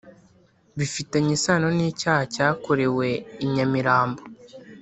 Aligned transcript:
bifitanye 0.77 1.31
isano 1.37 1.67
n’icyaha 1.77 2.23
cyakorewe 2.33 3.07
I 3.43 3.45
nyamirambo 3.53 4.21